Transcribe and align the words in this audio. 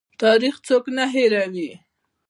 تاریخ 0.21 0.55
څوک 0.67 0.85
نه 0.97 1.05
هیروي؟ 1.13 1.69